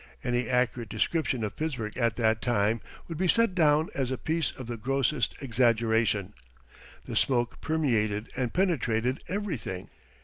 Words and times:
Any 0.23 0.49
accurate 0.49 0.89
description 0.89 1.43
of 1.43 1.55
Pittsburgh 1.55 1.95
at 1.95 2.15
that 2.15 2.41
time 2.41 2.81
would 3.07 3.19
be 3.19 3.27
set 3.27 3.53
down 3.53 3.89
as 3.93 4.09
a 4.09 4.17
piece 4.17 4.49
of 4.49 4.65
the 4.65 4.75
grossest 4.75 5.35
exaggeration. 5.43 6.33
The 7.05 7.15
smoke 7.15 7.61
permeated 7.61 8.31
and 8.35 8.51
penetrated 8.51 9.21
everything. 9.27 9.91